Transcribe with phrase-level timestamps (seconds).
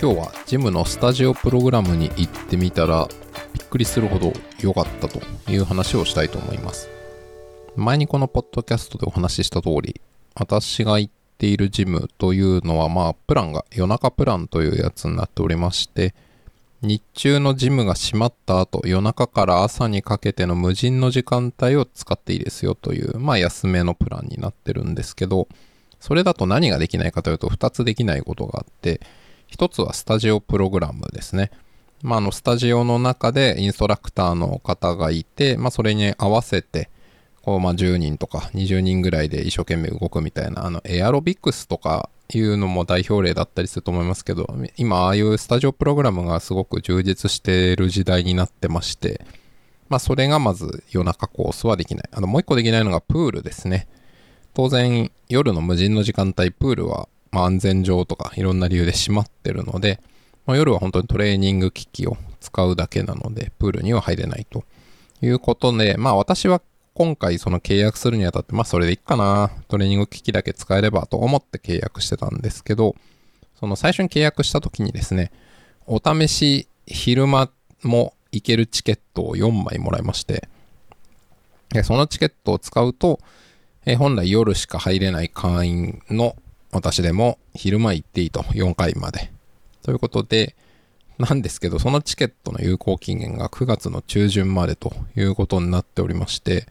[0.00, 3.08] 今日はジムのスタジオプログラムに行ってみたら
[3.54, 5.20] びっくりするほど良かったと
[5.50, 6.94] いう話をしたいと思います。
[7.76, 10.00] 前にこのポッドキャストでお話しした通り
[10.34, 16.14] 私が行っているジムというのはまあプランが夜中プランというやつになっておりまして
[16.82, 25.48] 日中のジムが閉まった後夜中から朝にかけての無人の時間帯を使っていいですよというまあ安めのプランになってるんですけど
[25.98, 29.00] それだと何ができないかというと2つできないことがあって
[29.46, 31.50] 一つはスタジオプログラムですね。
[32.02, 36.90] まあ、あの、スタジオの中でインストラクターの方がいて、まあ、それに合わせて、
[37.42, 49.24] こう、まあ、10人とか20人ぐらいで一生懸命動くみたいな、あの、エアロビクスとかいうのも代表例だったりすると思いますけど、今、ああいうスタジオプログラムがすごく充実している時代になってまして、
[49.88, 52.08] まあ、それがまず夜中コースはできない。
[52.12, 53.86] あの、もう一個できないのがプールですね。
[54.54, 60.00] 当然、夜の無人の時間帯、プールはまあ、安全上とかいろんな理由で閉まってるので、
[60.46, 64.62] まあ、夜は本当にトレーニング機器を使うだけなので、プールには入れないと
[65.20, 66.62] いうことで、まあ私は
[66.94, 72.94] 今回その契約するにあたって、まあそれでいいかな、トレーニング機器だけ使えればと思って契約してたんですけど、
[73.58, 75.32] その最初に契約した時にですね、
[75.86, 77.50] お試し昼間
[77.82, 80.48] も行けるチケットを4枚もらいまして、
[81.82, 83.18] そのチケットを使うと、
[83.86, 86.36] え本来夜しか入れない会員の
[86.74, 89.30] 私でも昼間行っていいと、4回まで。
[89.82, 90.56] ということで、
[91.18, 96.66] なんですけど、そのチケットの有効期限が9月の中旬までということになっておりまして、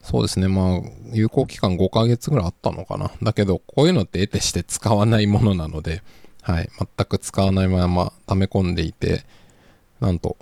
[0.00, 0.80] そうですね、まあ、
[1.12, 3.12] 有効期間5ヶ月ぐらいあったのかな。
[3.22, 6.02] だけど、こういうのって得てして使わないものなので、
[6.40, 9.24] はい、全く使わないまま溜め込んでいて、
[10.00, 10.36] なんと、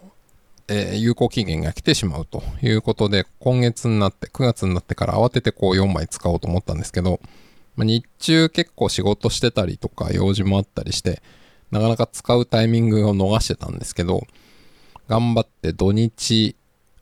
[0.69, 7.21] えー、有効期限が来てしまうということで、今月になって、9月になってから慌ててこう4枚使おうと思ったんですけど、
[7.81, 11.23] まあ、日中結構仕事してたりとか用事もあったりして、
[11.71, 14.27] なかなか使うタイミングを逃してたんですけど、
[15.09, 16.57] 頑張って土日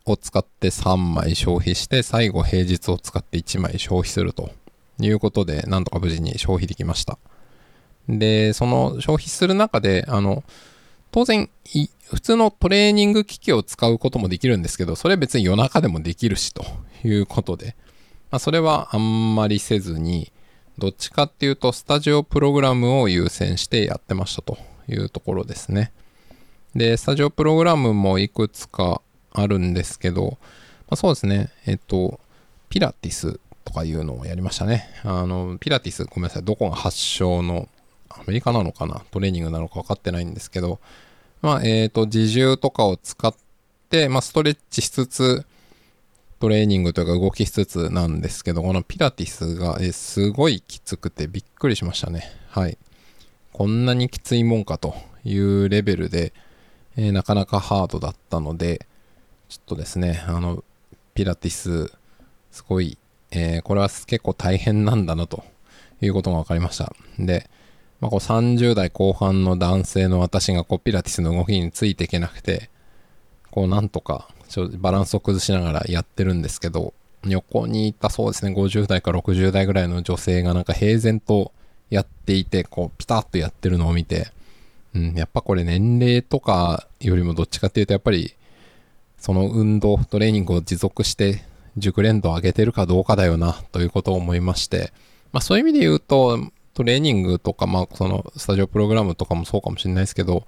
[0.05, 4.53] を使って3枚消費して、最後平日を使って1枚消費すると
[5.01, 7.19] いうことで、なんとか無事に消費できました。
[8.09, 10.45] で、その消費する中で、あの、
[11.11, 11.51] 当然、
[12.13, 16.65] 普通のトレーニング機器を使うこともできるんですけど、それ別に夜中でもできるしと
[17.05, 17.75] いうことで、
[18.31, 20.31] まあ、それはあんまりせずに、
[20.79, 24.59] どっちかっていうと、スタジオプログラムを優先してやってましたと
[24.89, 25.91] いうところですね。
[26.77, 29.03] で、スタジオプログラムもいくつか
[29.33, 30.39] あるんですけど、
[30.83, 32.21] まあ、そうですね、えっと、
[32.69, 34.89] ピラティスとかいうのをやりましたね。
[35.03, 37.69] あの、ピラティス、ごめんなさい、どこが発祥の、
[38.09, 39.03] アメリカなのかな？
[39.11, 40.79] トレーニングなのか分かってないんですけど、
[41.43, 43.35] まあ、えっ、と、自重とかを使っ
[43.91, 45.45] て、まあ、ストレッチしつつ、
[46.41, 52.31] トレーニングというか動きしつつなんですけど、このピラティスがえすごいきつくてびっくりしましたね。
[52.49, 52.79] はい。
[53.53, 54.95] こんなにきついもんかと
[55.25, 56.33] いうレベルで、
[56.97, 58.87] えー、なかなかハードだったので、
[59.49, 60.63] ちょっとですね、あの、
[61.15, 61.93] ピラティス、
[62.53, 62.99] すごい、
[63.33, 65.43] えー、これは結構大変なんだなと
[66.01, 66.93] いうことが分かりました。
[67.19, 67.51] で、
[68.01, 72.71] まあ、こう30代後半の男性の私がこうピラティスの動きについていけなくて、
[73.51, 74.29] こうなんとか
[74.79, 76.95] バランスを崩しながらやってるんですけど、
[77.25, 81.53] 横にいたそうですね、50代か60代ぐらいの女性がなんか平然と
[81.91, 84.29] やっていて、こう、ピタッとやってるのを見て、
[84.95, 88.35] うん、やっぱこれ年齢とかよりもどっちかっていうと、やっぱり、
[89.19, 91.43] その運動、トレーニングを持続して
[91.77, 94.93] 熟練度を上げてるかどうかだよな、ということを思いまして、
[95.33, 96.39] まあそういう意味で言うと、
[96.75, 100.47] トレーニングとか、まあそのスタジオプログラムとかもそうかもしれないですけど、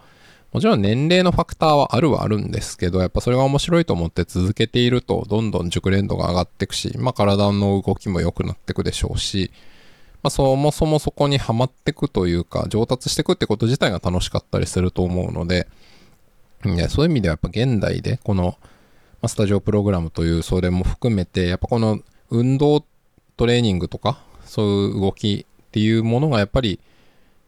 [0.53, 9.53] もちろん年齢のファクターはあるはあるんですけど、やっぱそれが面白いと思って続けていると、どんどん熟練度が上がっていくし、まあ体の動きも良くなっていくでしょうし、
[10.23, 15.69] まあそもそもそこにはまっていくというか、上達していくってこと自体が楽しかったりすると思うので、
[16.65, 18.59] いやそういう意味ではやっぱ現代で、この、
[19.23, 22.85] まあ、スタジオプログラムというそれも含めて、やっぱこの運動
[23.37, 26.81] トレーニングとか、そういう動きっていうものがやっぱり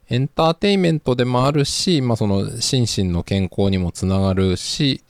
[0.08, 5.02] エンターテインメントでもあるし、まあ、その心身の健康にもつながるし、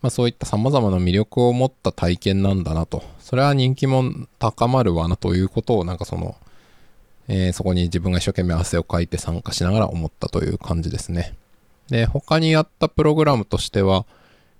[0.00, 3.02] まあ、そういった様々な魅力を持った体験なんだなと。
[3.18, 4.04] それは人気も
[4.38, 6.36] 高まるわなということを、なんかその、
[7.26, 11.34] えー、そこに自分が一生懸命汗をかいて参加しながら思ったという感じですね。
[11.88, 14.06] で、他にやったプログラムとしては、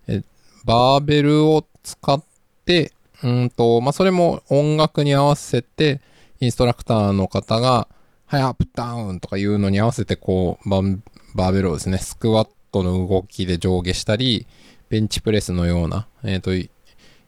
[0.09, 0.23] え
[0.65, 2.23] バーベルを使っ
[2.65, 2.93] て、
[3.23, 6.01] うんと、まあ、それも音楽に合わせて、
[6.41, 7.89] インストラクターの方が、
[8.29, 14.47] はい、アップダウンとかいうのに合わせてこう、バーベルをですね、スクワットの動きで上下したり、
[14.91, 16.71] ベンチプレスのような、えっ、ー、と、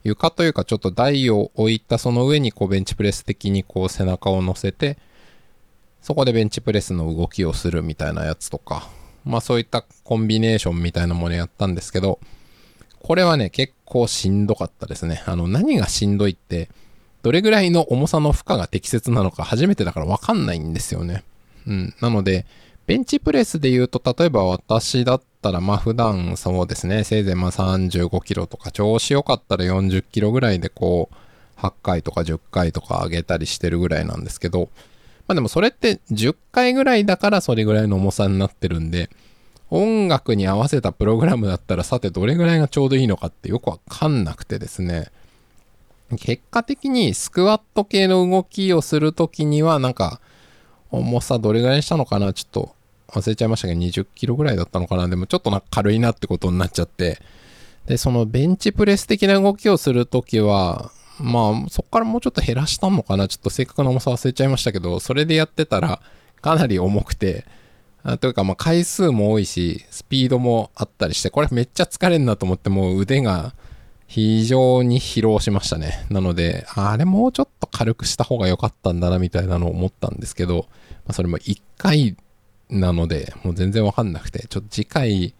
[0.04, 4.98] 床というかちょっと台を置いたその上にこうベンチプレス的にこう背中を乗せて、
[6.02, 8.86] そこでベンチプレスの動きをするみたいなやつとか、
[9.24, 12.20] まあそういったコンビネーションみたいなものやったんですけど、
[13.02, 15.22] これはね、結構しんどかったですね。
[15.24, 16.68] あの、何がしんどいって、
[17.22, 21.22] どれぐらいの重さの負荷が適切なのか初めてだからわかんないんですよね。
[21.66, 21.94] うん。
[22.00, 22.46] なので、
[22.86, 34.70] ベンチプレスで言うと、例えば私だったら、まあ普段そうですね、せいぜいまあ35キロとか、調子良かったら40キロぐらいでこう、8回とか10回とか上げたりしてるぐらいなんですけど、
[35.28, 39.10] まあでもそれって10回ぐらいだからそれぐらいの重さになってるんで、
[39.70, 45.12] 音楽に合わせたプログラムだったらさてどれぐらいがちょうどいいのかってよくわかんなくてですね、
[46.18, 50.20] 結果的にスクワット系の動きをするときにはなんか
[50.90, 52.32] 重さどれぐらいにしたのかな？
[52.32, 52.74] ちょっと
[53.08, 55.08] 忘れちゃいましたけど20キロぐらいだったのかな？
[55.08, 57.18] でもちょっとなんか軽いなってことになっちゃって。
[57.86, 63.28] でそのベンチプレス的な動きをするときはまあ、そこからもうちょっと減らしたのかな？
[63.28, 66.00] ちょっと正確な重さ忘れちゃいましたけど、それでやってたら
[66.40, 67.44] かなり重くて、
[68.02, 73.52] あというか、まあ、回数も多いし、スピードもあったりして、これめっちゃ疲れんなと思って、もう腕が
[74.10, 76.04] 非常に疲労しましたね。
[76.10, 80.66] なので、あれもうちょっと軽くした方が良かったんだな、みたいなのを思ったんですけど、
[81.06, 82.16] まあ、それも1回
[82.70, 85.34] なので、もう全然わかんなくて、ちょっと次回、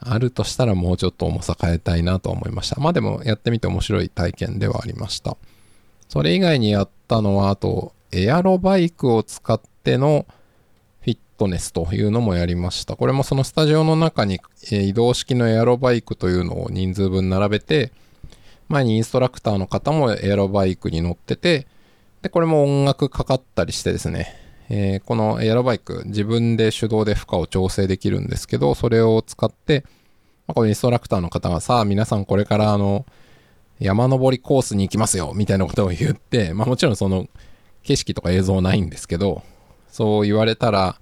[0.00, 2.80] あるとしたらもうちょっと重さ変えたいなと思いました。
[2.80, 5.36] まあでもやってみて面白い体験ではありました。
[6.08, 10.26] それ以外にやったのは、あと、エアロバイクを使っての
[11.00, 12.96] フィットネスというのもやりました。
[12.96, 17.92] これもそのスタジオの中に移動式のエアロバイクというのを人数分並べて、
[18.68, 21.66] 前にインストラクターの方もエアロバイクに乗ってて、
[22.22, 24.34] で、これも音楽かかったりしてですね、
[24.68, 29.84] えー、このエアロバイク、自分で手動で負荷を調整できるんですけど、それを使って、
[30.46, 33.06] まあ、このインストラクターの方がさあ皆さんこれからあの、
[33.78, 37.28] 山登りコースに行きますよ、みたいなことを言って、まあもちろんその
[37.82, 39.42] 景色とか映像ないんですけど、
[39.88, 40.98] そう言われたら、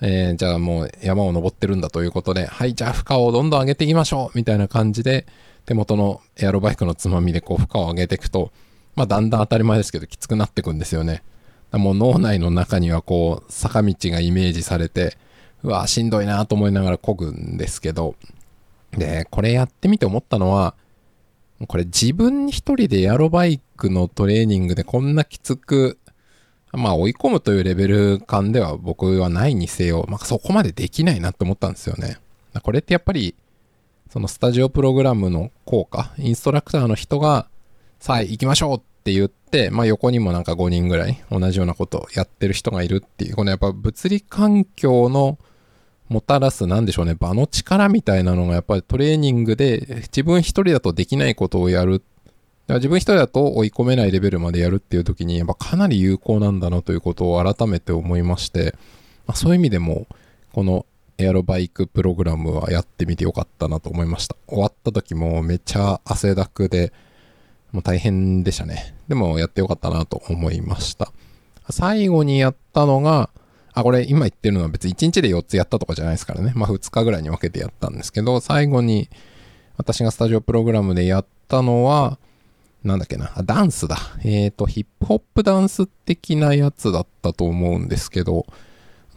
[0.00, 5.26] えー、じゃあもう山を登ってるんだということで、はい、じゃあ負荷をどんどん上げていきましょうみたいな感じで、
[5.68, 8.52] 手元のエアロバイクのつまみでこう負荷を上げていくと、
[8.96, 11.22] まあだんだん当たり前ですけどきつくなっていくんですよね。
[11.72, 15.18] もう脳内の中にはこう、坂道がイメージされて、
[15.62, 18.14] うわ、しんどいなと思いながら漕ぐんですけど、
[18.92, 20.74] で、これやってみて思ったのは、
[21.66, 25.98] これ自分一人でエアロバイクのトレーニングでこんなきつく、
[26.72, 32.16] まあ追い込むというレベル感では僕はないにせよ、まあそこまでできないなって思ったんですよね。
[32.62, 33.34] これってやっぱり、
[34.10, 37.46] そのスタジオプログラムの効果、インストラクターの人が、
[38.00, 45.38] さあ行きましょうって言って、まあ横にもなんか5人ぐらい同じようなことをやってる人がいるっていう、このやっぱ物理環境の
[46.08, 52.02] もたらす、なんでしょうね、場の力みたいなのがやっぱりトレーニングで自分一人だとできないことをやる。
[52.68, 58.74] 自分一人だと追い込めないレベルまでやるっていう時に、やっぱかなり有効なんだなということを改めて思いまして、
[59.26, 60.06] まあ、そういう意味でも、
[60.52, 60.86] この
[61.18, 64.36] エアロバイクプログラムはやってみてよかったなと思いました。
[64.46, 66.92] 終わった時もめっちゃ汗だくで、
[67.72, 68.94] もう大変でしたね。
[69.08, 71.12] でもやってよかったなと思いました。
[71.70, 73.30] 最後にやったのが、
[73.74, 76.52] あ、これ今言ってるのは別に1日で4つやったとかじゃないですからね。
[76.54, 79.10] まあ2日ぐらいに分けてやったんですけど、最後に
[79.76, 82.18] 私がスタジオプログラムでやったのは、
[82.84, 83.96] なんだっけな、あダンスだ。
[84.24, 88.46] えっ、ー、と、ヒップホップダンス的なやつだったと思うんですけど、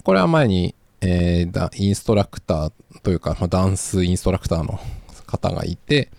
[0.04, 2.72] これは前に、えー、インストラクター
[3.04, 4.80] というか、まあ、ダンスインストラクターの
[5.26, 6.10] 方がいて、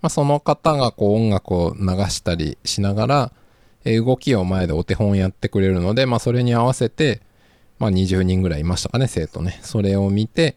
[0.00, 3.32] まあ、その方がこう音楽を流したりしながら、
[3.84, 7.20] え動きを前でお手本やってくれるので、まあ、それに合わせて、
[7.78, 9.58] まあ20人ぐらいいましたかね、生徒ね。
[9.62, 10.56] それを見て、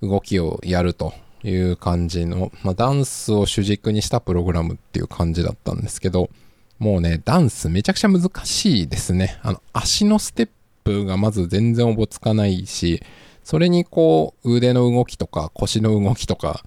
[0.00, 6.30] 動きをやるという感じの、まあダンスを主軸にしたプログラムっていう感じだったんですけど、
[6.78, 9.38] もうね、ダンスめちゃくちゃ難しいですね。
[9.42, 10.52] あの、足のステップ
[10.88, 13.02] プがまず全然おぼつかないし、
[13.44, 16.62] それにこう、腕の動きとか腰の動きとか、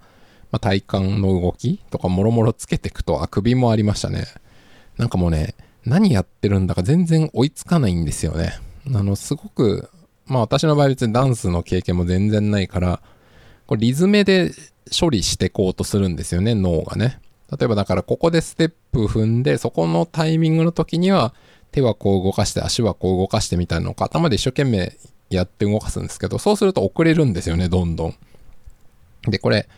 [0.52, 4.26] まあ、体幹の動きとかもろもろつけていくと、あくびもありましたね。
[4.96, 8.52] なんかもうね、何やってるんだか全然追いつかないんですよね。
[8.94, 9.90] あの、すごく、
[10.26, 13.00] まあ私の場合別にダンスの経験も全然ないから、
[13.66, 14.52] これリズムで
[14.98, 17.18] 処理してこうとするんですよね、脳がね。
[17.50, 21.34] 例えばだからここでステップ踏んで、そこのタイミングの時には
[21.72, 24.96] 手はこう動かして、足はこう動かしてみたいなのを頭で一生懸命
[25.30, 28.14] やって動かすんですけど、そうすると遅れるんですよね、どんどん。
[29.28, 29.68] で、これ、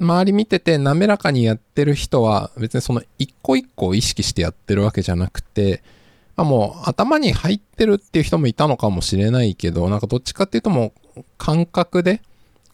[0.00, 5.82] 周り見てて滑らかにやってる人は別にその一個一個を意識してやってるわけじゃなくて、
[6.36, 12.22] あもう頭に入ってるっていう人もいたのかもしれないけど、なんかどっちかっていうともう感覚で、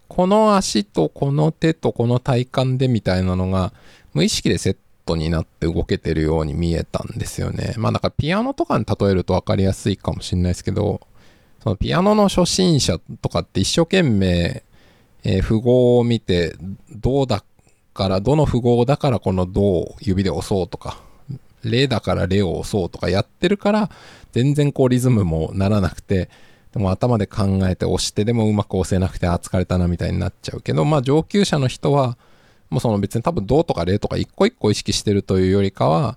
[0.09, 3.73] この足とこの手とこの体幹でみたいなのが
[4.15, 4.77] 無意識でセッ
[5.11, 7.75] トになって動けてるように見えたんですよね。
[7.77, 11.01] まあだからピアノとかに例えると分かりやすいかもしれないですけど、
[11.63, 14.63] そのピアノの初心者とかって一生懸命、
[15.25, 16.55] えー、符号を見て、
[16.91, 17.45] どうだ
[17.93, 21.03] から、どの符号だからこのどを指で押そうとか、
[21.63, 23.91] レだからレを押そうとかやってるから、
[24.33, 26.31] 全然こうリズムもならなくて、
[26.73, 32.17] でも頭で考えて押してでもうまく押せなくて、あ、疲れたなみたいになっちゃうけど、まあ上級者の人は、
[32.71, 36.17] もうその別に多分どうとかレとか一個一個意識してるというよりかは、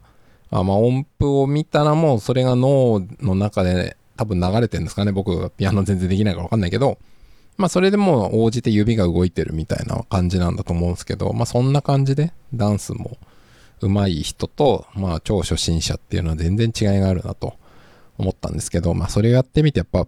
[0.51, 5.11] あまあ音符を見たらもうそれが脳の中で、ね、多分流れてるんですかね。
[5.11, 6.99] 僕がピアノ全然できないからわかんないけど、
[7.57, 13.17] まあそれでも応じて指が動いてるみたいな感じなんだと思うんですけど、まあそんな感じでダンスも
[13.81, 17.55] 上手い人と、まあ超初心者っていうのは全然違いがあるなと
[18.17, 20.07] 思ったんですけど、まあそれをやってみてやっぱ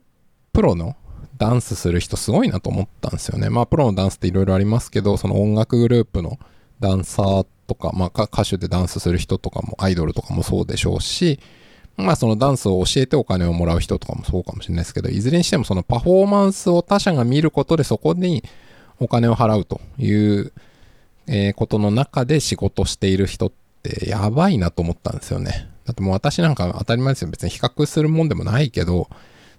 [0.54, 0.96] プロの
[1.38, 3.50] ダンスする人すごいなと思ったんですよね。
[3.50, 6.40] まあプロのダンスっていろいろありますけど、その音楽グループの
[6.80, 11.40] ダンサーとか、まあ歌手でダンスする人とかもアイドルとかもそうでしょうし、
[11.98, 18.44] まあそのダンスを教えてお金をもらう人とかもそうかもしれないですけど、いずれにしてもそのパフォーマンスを他者が見ることでそこに
[19.00, 20.54] お金を払うという、
[21.28, 23.52] えことの中で仕事している人っ
[23.82, 25.70] てやばいなと思ったんですよね。
[25.86, 27.30] だってもう私なんか当たり前ですよ。
[27.30, 29.10] 別に比較するもんでもないけど、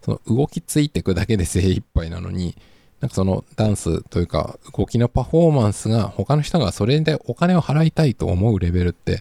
[0.07, 2.57] その動きついていくだけで精一杯なのに、
[3.01, 9.21] なんかそのダンスというか動きのパフォーマンスが他の人がそれでお金を払いたいと思うレベルって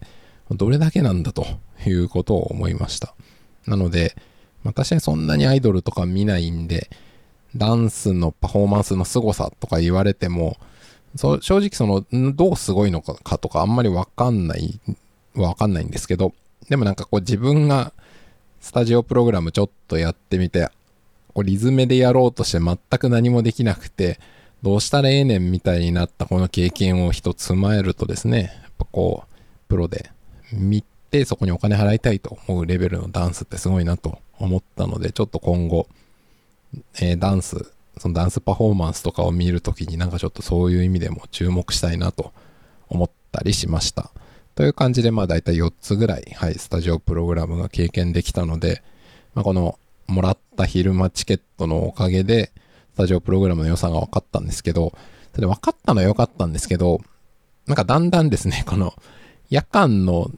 [0.51, 1.47] どれだけなんだと
[1.87, 3.15] いうことを思いました。
[3.65, 4.15] なので、
[4.63, 6.91] 私はそんなにアイドルとか見ないんで、
[7.55, 10.57] ダンスのパフォーマンスの凄さとか言われても、
[11.15, 14.79] 正直その、どうすごいのかとかあんまりわかんない、
[15.33, 16.33] わかんないんですけど、
[16.69, 17.91] でもなんかこう自分が
[18.65, 20.71] スタジオプログラムちょっとやってみて、
[21.35, 24.19] こうリズムでやろうとして全く何もできなくて、
[24.63, 29.35] どうしたらええねんみたいになったこの経験を一つ踏まえるとですね、やっぱこう、
[29.67, 30.09] プロで
[30.51, 35.87] 見てそこにお金払いたいと思うレベルのダンスってすごいなと思ったので、ちょっと今後、
[36.99, 42.33] えー、ダンス、そのダンスパフォーマンスとかを見るときになんかちょっとそういう意味でも注目したいなと
[42.89, 44.09] 思ったりしました。
[44.55, 48.81] という感じでまあ大体4つぐらい、はい、スタジオプログラムが経験できたので、
[49.33, 52.51] まあ、このもらった昼間チケットのおかげで、
[52.93, 54.93] スタジオプログラムの良さが分かったんですけど、
[55.33, 57.01] それ分かったのは良かったんですけど、
[57.67, 58.93] なんかだんだんですね、 この
[59.49, 60.31] 夜間の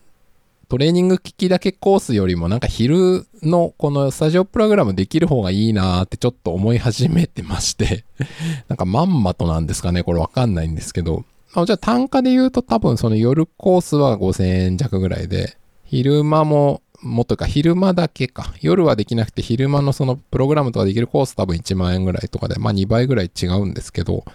[0.68, 8.04] トレーニング機器だけコースよりもなんか昼のこのスタジオプログラムできる方がいいなーってちょっと思い始めてまして
[8.68, 11.24] なんかまんまとなんですかねこれわかんないんですけど。
[11.54, 18.54] あじゃあ単価で言うと多分その夜コースは5000円弱ぐらいで、昼間も、もっとか昼間だけか。
[18.60, 24.26] 夜はできなくて昼間のそのプログラムとかできるコース多分1万円ぐらいとかで、まあ2倍ぐらい違うんですけど、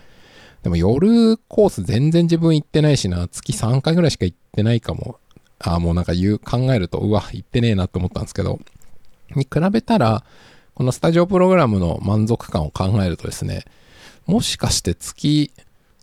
[0.62, 5.18] でも夜コース全然自分行ってないしな、月3回ぐらいしか行ってないかも。
[5.58, 8.60] ああ、もうなんか言う、考えると、うわ、行ってねえなって思ったんですけど、
[9.34, 10.24] に比べたら、
[10.74, 13.64] このスタジオプログラムの満足感を考えるとですね、
[14.26, 15.52] もしかして月、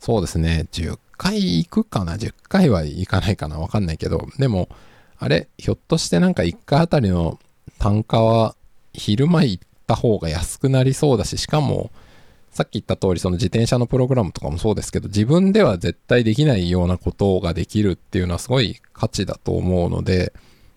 [0.01, 3.59] そうですね、10回行くかな ?10 回は行かないかな？
[3.59, 4.69] わかんないけど、でも、
[5.17, 7.37] あれ、ひょっとしてなんか1回あたりの
[7.77, 8.55] 単価は
[8.93, 11.91] 昼間行った方が安くなりそうだし、しかも、
[12.51, 20.33] さっき言った通り、その自転車のプログラムとかもそうですけど、自分では絶対できないようなことができるっていうのはすごい価値だと思うので、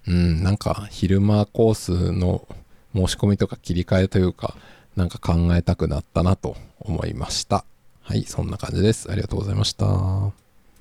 [0.07, 2.47] うん、なんか昼間コースの
[2.95, 4.57] 申し込みとか切り替えというか、
[4.97, 7.65] なんか考えたくなったなと思いました。
[8.03, 9.11] はい、そんな感じです。
[9.11, 10.42] ありがとうございました。